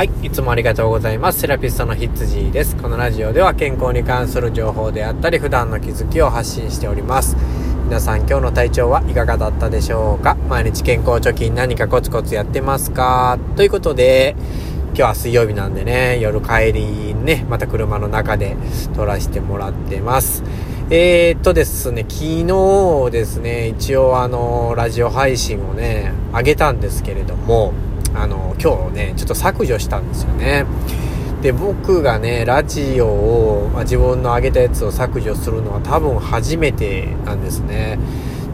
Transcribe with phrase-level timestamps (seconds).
[0.00, 1.40] はい、いつもありがとうございます。
[1.40, 2.74] セラピストのヒッツジーです。
[2.74, 7.36] このラジオでは健康に関する情報であったり、普段の気づきを発信しております。
[7.84, 10.36] 皆さん今日の体調はいかがだったでしょうか？
[10.48, 13.38] 毎日健康貯金何かコツコツやってますか？
[13.56, 14.36] ということで、
[14.86, 18.56] 今日は水曜日なんでね、夜帰りね、また車の中で
[18.96, 20.42] 撮らせてもらってます。
[20.88, 27.74] えー、っとですね、昨日ですね、一応あの、ラジオ配信をね、あげたんですけれども、
[28.14, 30.66] あの、今日ね、ちょっと削除したんですよね。
[31.40, 37.98] で、僕がね、ラジオを、まあ、自分の上げたやつを削除するのは多分初めてなんですね。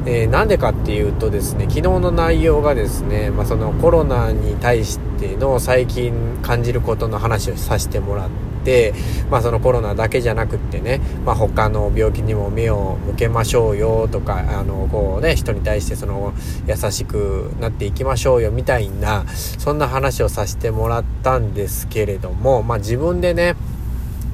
[0.06, 8.92] えー、なんでかっていうとですね、昨日の内容がですね、まあ、そのコロナに対しての最近感じることの話をさせてもらって、て、
[9.30, 16.34] まあ、そのコロナだけじゃなくってね、まあ、他の病気にも目を向けましょうよとかあのこうね人に対してその
[16.66, 23.54] 優しくなっていきましょうよみたいなそんな話をさせてもらったんですけれども、まあ、自分でね、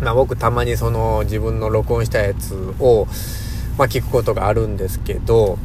[0.01, 3.07] まあ、僕たまにその自分の録音したやつを、
[3.79, 5.59] まあ、聞くことがあるんですけど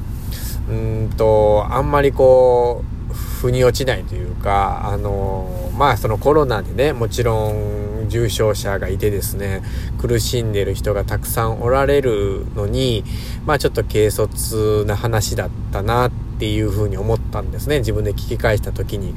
[0.69, 9.61] うんとあんまりこう腑に落ちないというかあのまあそのコロナでねもちろん重症者がいてですね、
[9.99, 13.03] 苦しんでる人がたくさんおられるのに、
[13.45, 17.79] まあちょっと軽率な話だったなってっていうふうに思ったんですね。
[17.79, 19.15] 自分で聞き返した時に。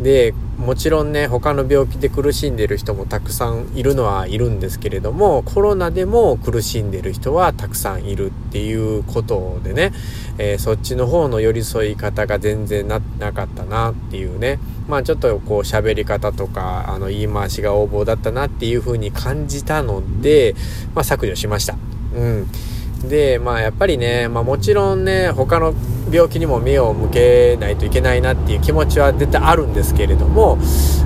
[0.00, 9.92] で、もちろんね、他の病気で苦しんでる人もたくさんいるのはいるんですけれども、コロナでも苦しんでる人はたくさんいるっていうことでね、
[10.38, 20.54] えー、そっちの方の寄り添い方が全然ななかったなっていうね、まあちょっとこう喋り方とか、あの言い回しが横暴だったなっていう風に感じたので、
[20.94, 21.76] まあ削除しました。
[22.14, 22.46] うん。
[23.08, 25.74] で、まあやっぱりね、まあもちろんね、他の
[26.10, 30.58] 病気にも目を向けないといけないなっていう気持ちは絶対あるんですけれども、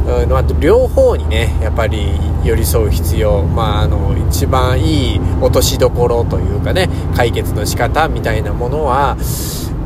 [0.07, 2.09] うんまあ、両方にね、やっぱり
[2.45, 9.17] 寄り添う必要、まああの、一番いい落としどころというかね、解決の仕方みたいなものは、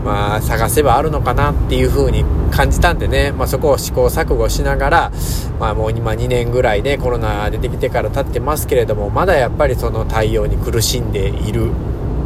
[0.05, 5.13] まあ探せばあるのかなっていう風に感じたんでね、まあそこを試行錯誤しながら、
[5.59, 11.71] まあもう今2年ぐらいね、コロナ出てきてから経ってますけれども、まだやっぱりその対応に苦しんでいる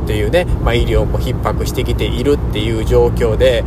[0.05, 3.65] っていうね、まあ、医療も逼迫してきているっていう状況で、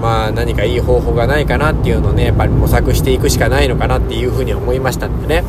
[0.00, 5.42] まあ、何かいい方法がないかなっていうのをねやっぱり模索していくしかないのかなっていうふうに思いましたんでね。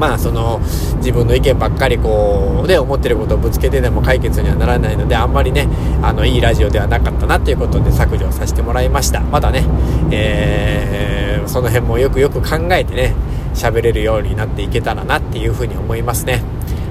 [0.00, 0.60] まあその
[0.96, 5.68] 自分の意見ばっかりこうね思ってることをぶつけてでも解決にはならないのであんまりね
[6.02, 9.66] あのいいラジオではなかったなということで削除させてもらいましたまだね、
[10.10, 13.14] え、その辺もよくよく考えてね
[13.54, 16.42] 喋れるようになっていけたらなっていうふうに思いますね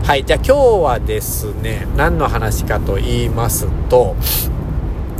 [0.09, 4.15] はい、じゃあ今日はですね、何の話かと言いますと、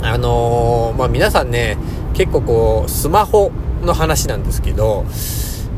[0.02, 1.78] あのー、まあ、皆さんね、
[2.16, 3.52] 結構こう、スマホ
[3.84, 5.06] の話なんですけど、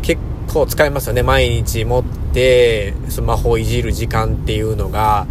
[0.02, 1.24] 結構使いますよね。
[1.24, 5.28] 毎日持って、スマホをいじる時間っていうのが、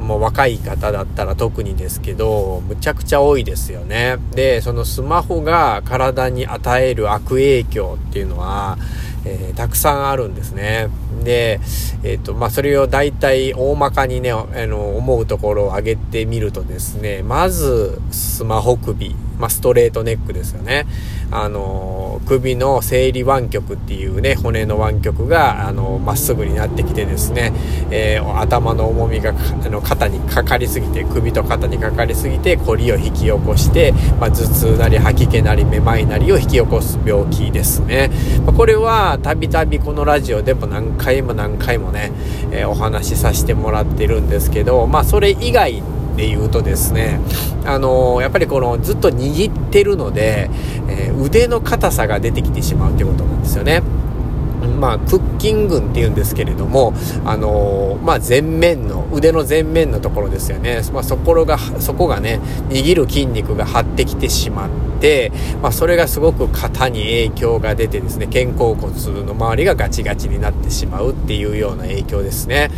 [0.00, 4.16] もう若い方だったら特にですけど、むちゃくちゃ多いですよね。
[4.30, 8.78] で、そのスマホが体に与える悪影響っていうのは、
[9.24, 10.88] えー、たくさんあるんですね。
[11.22, 11.60] で、
[12.02, 20.86] えっ、ー、と、まあ、それを大体大まかにね、あの、思うところを挙げてみるとですね、まず、スマホ首、まあ、ストレートネックですよね。
[21.32, 27.52] あの、首の生理湾曲っていうね、骨の湾曲が、あの、まっすぐになってきてですね、
[27.90, 29.32] えー、頭の重みが、
[29.64, 38.10] あの、肩にかかりすぎて、首と肩にかかりすぎて、コリを引き起こして、まあ、頭痛なり吐き気なりめまいなりを引き起こす病気ですね。
[38.44, 42.12] まあ、これは、たびたびこのラジオでも何回も何回もね、
[42.50, 45.82] えー、お話しさせてもらってるんですけど、まあ、それ以外
[46.16, 47.20] で言うとですね、
[47.64, 50.50] あの、やっぱりこのずっと握ってるので、
[50.88, 53.82] えー、腕の硬さが出てきてしまうってことなんですよね。
[54.78, 56.94] まあ、腹筋群っていうんですけれども、
[57.24, 60.82] あのー、まあ、前面の、腕の前面のところですよね。
[60.92, 62.40] まあ、そこが、そこがね、
[62.70, 64.68] 握る筋肉が張ってきてしまっ
[65.00, 65.32] て、
[65.62, 68.92] まあ、それがすごく肩に影響が出てですね、肩甲骨
[69.24, 72.70] の周りがガチガチになってしまうっていうような影響ですね。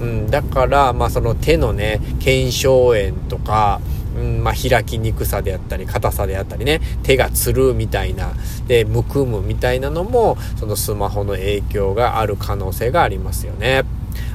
[0.00, 3.80] うん、だから、まあ、その手のね、腱鞘炎とか、
[4.16, 8.32] うん、まあ、開きにくさであったり、硬さであったりね、手がつるみたいな、
[8.66, 13.84] で、むくむみたいなのも、そのスマホの影響がある可能性がありますよね。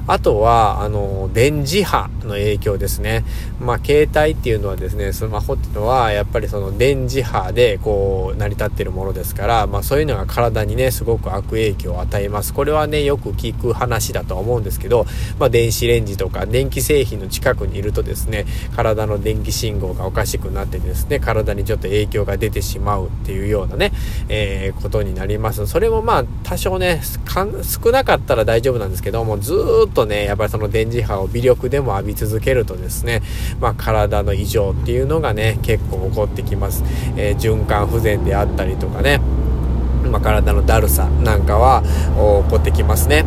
[0.10, 3.24] あとは、あの、電磁波の影響ですね。
[3.60, 12.56] まあ、携帯っていうのはですね、スマホっていうのは、やっぱりその電磁波で、こう、成り立ってるものですから、まあ、そういうのが体にね、すごく悪影響を与えます。
[12.56, 15.06] これはね、よく聞く話だと思うんですけど、
[15.38, 18.46] まあ、電子レンジとか電気製品の近くにいるとですね、
[18.76, 23.92] 体の電気信号がおかしくなってですね、体にちょっと影響が出てしまうっていうようなね、
[24.28, 25.68] えー、ことになります。
[25.68, 27.04] それもまあ、多少ね、
[27.62, 29.54] 少なかったら大丈夫なんですけども、ず
[29.88, 33.22] っととね、やっぱりその電磁波を微力でも浴び続けるとですね、
[33.60, 36.84] まあ、体の異常っていうのがね、結構起こってきます。
[37.18, 39.20] えー、循環不全であったりとかね、
[40.10, 43.26] まあ、体のだるさなんかは起こってきますね。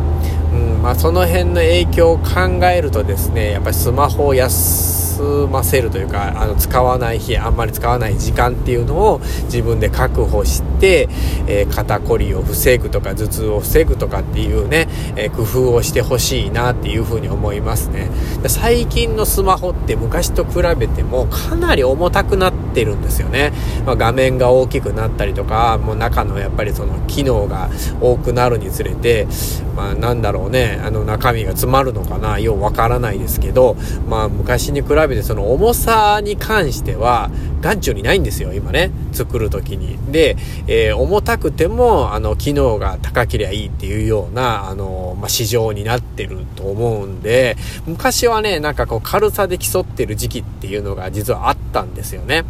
[0.51, 11.07] うんまあ、その辺の影響を考えるとですね、やっぱりスマホを安休ませるというかあの使わない日あんまり使わない時間っていうのを自分で確保して、
[11.47, 18.09] えー、肩こりを防ぐとか頭痛を防ぐとかっていうね、えー、工夫をしてほしいなっていうふうに思いますね。
[18.47, 23.53] 最近のスマホって昔と比べてもかなり重たくなってるんですよね、
[23.85, 27.69] まあ、画面が大きくなったりとかもう中のやっぱりその機能が
[28.01, 29.27] 多くなるにつれて
[29.75, 33.75] まあなんだろうねあの中身が詰まるのかなようわからないですけど
[34.07, 37.29] まあ昔に比べべてその重さに関しては
[37.61, 38.91] 眼中にないんですよ、今ね。
[39.13, 39.97] 作る時に。
[40.11, 40.35] で、
[40.67, 47.55] えー、重たくても、あの、機能が高ければいいっていうような、あの、まあ、市場になってると思うんで、
[47.87, 52.43] 昔はね、なんかこう軽さで競ってる時期っていうのが実はあったんですよね。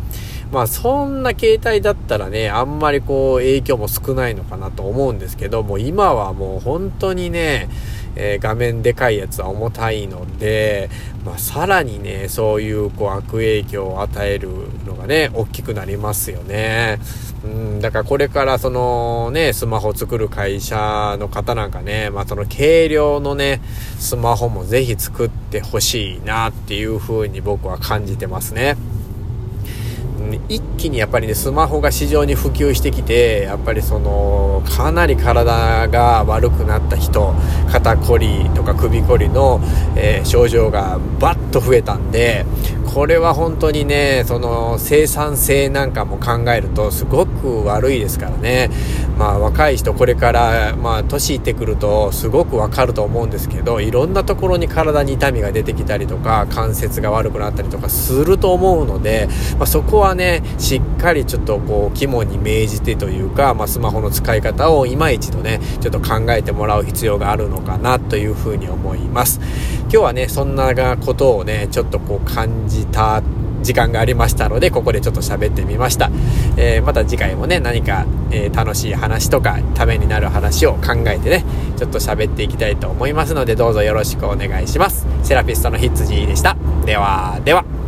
[0.54, 7.70] まあそんな携帯だったらね、あんまりこう影響も少ないのかなと思うんですけど、もう今はもう本当にね、
[8.16, 10.92] えー、画面でかいやつは重たいので、
[11.26, 14.50] まあ、さらにね、そういうこう悪影響を与える
[14.86, 17.00] のがね、大きくなりますよね。
[17.44, 23.60] うん、だからこれからそのね、スマホ作る会社の方なんかね、まあその軽量のね、
[23.98, 28.78] スマホもぜひ作ってほしいなっていう風に僕は感じてますね。
[30.50, 37.34] 一気にやっぱりね、スマホが市場に普及してきて、やっぱりその、かなり体が悪くなった人、
[37.72, 39.60] 肩こりとか首こりの、
[39.96, 42.46] えー、症状がバッと増えたんで、
[42.94, 48.70] これは本当にね、その生産性なんかも考えるとすごく悪いですからね。
[49.18, 69.40] まあ若い人これから、まあ年いってくるとすごくわかると思うんですけど、いろんなところに体に痛みが出てきたりとか、関節が悪くなったりとかすると思うので、まあ、そこはね、しっかりちょっとこう肝に銘じてというか、まあスマホの使い方を今一度ね、ちょっと考えてもらう必要があるのかなというふうに思います。
[69.84, 73.22] 今日はね、そんなことをね、ちょっとこう感じた
[73.62, 76.12] 時間がありましたので、ここでちょっと喋ってみました。
[76.58, 81.46] えー、また次回もね、何か、えー、楽しい話とか、ためになる話を考えてね、
[81.78, 85.08] ちょっと喋っていきたいと思いますので、どうぞよろしくお願いします。
[85.24, 86.58] セラピストのヒッツジーでした。
[86.86, 87.83] では、では。